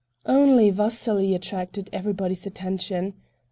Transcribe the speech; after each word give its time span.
Only 0.25 0.71
Vasily 0.71 1.35
attracted 1.35 1.87
everybody's 1.93 2.47
attention. 2.47 3.13